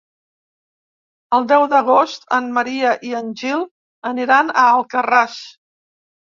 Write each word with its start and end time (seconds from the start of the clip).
El 1.37 1.45
deu 1.51 1.65
d'agost 1.73 2.25
en 2.39 2.49
Maria 2.57 2.95
i 3.11 3.15
en 3.21 3.31
Gil 3.45 3.63
aniran 4.15 4.53
a 4.65 4.67
Alcarràs. 4.75 5.41